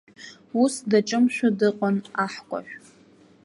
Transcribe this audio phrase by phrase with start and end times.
[0.61, 2.73] Ус даҿымшәа дыҟан аҳкәажә.